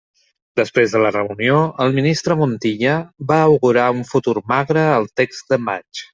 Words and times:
Després 0.59 0.93
de 0.95 1.01
la 1.03 1.11
reunió, 1.15 1.59
el 1.85 1.93
ministre 1.97 2.37
Montilla 2.39 2.95
va 3.33 3.37
augurar 3.51 3.85
un 3.97 4.01
futur 4.15 4.35
magre 4.55 4.87
al 4.97 5.07
text 5.23 5.55
de 5.55 5.63
maig. 5.69 6.05